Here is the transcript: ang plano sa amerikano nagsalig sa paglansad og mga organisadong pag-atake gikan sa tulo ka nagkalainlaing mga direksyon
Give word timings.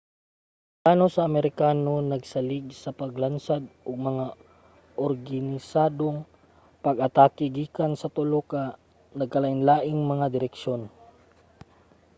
ang 0.77 0.83
plano 0.83 1.05
sa 1.13 1.25
amerikano 1.29 1.93
nagsalig 2.11 2.67
sa 2.83 2.91
paglansad 2.99 3.63
og 3.87 3.95
mga 4.09 4.25
organisadong 5.07 6.17
pag-atake 6.85 7.45
gikan 7.57 7.91
sa 7.97 8.07
tulo 8.15 8.39
ka 8.51 8.63
nagkalainlaing 9.19 10.01
mga 10.13 10.25
direksyon 10.35 10.81